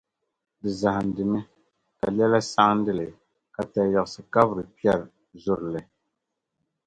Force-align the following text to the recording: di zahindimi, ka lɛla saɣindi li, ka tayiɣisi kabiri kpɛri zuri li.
di 0.61 0.69
zahindimi, 0.81 1.39
ka 1.99 2.07
lɛla 2.17 2.39
saɣindi 2.51 2.91
li, 2.99 3.07
ka 3.53 3.61
tayiɣisi 3.73 4.21
kabiri 4.33 4.63
kpɛri 4.77 5.05
zuri 5.43 5.67
li. 5.75 5.81